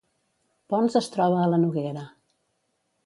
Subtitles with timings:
[0.73, 2.07] Ponts es troba a la Noguera